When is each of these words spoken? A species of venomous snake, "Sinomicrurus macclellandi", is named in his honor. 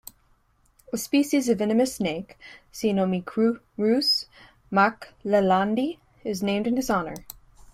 A 0.91 0.97
species 0.97 1.47
of 1.47 1.59
venomous 1.59 1.97
snake, 1.97 2.35
"Sinomicrurus 2.73 4.25
macclellandi", 4.71 5.99
is 6.23 6.41
named 6.41 6.65
in 6.65 6.75
his 6.75 6.89
honor. 6.89 7.13